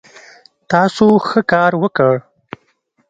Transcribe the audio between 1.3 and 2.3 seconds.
کار وکړ